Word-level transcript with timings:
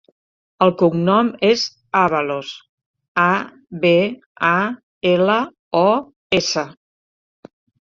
El 0.65 0.71
cognom 0.77 1.27
és 1.49 1.65
Abalos: 1.99 2.53
a, 3.25 3.27
be, 3.85 3.93
a, 4.49 4.55
ela, 5.13 5.39
o, 5.85 5.85
essa. 6.43 6.67